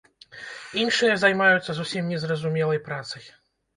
Іншыя 0.83 1.17
займаюцца 1.23 1.71
зусім 1.81 2.09
незразумелай 2.15 2.85
працай. 2.89 3.23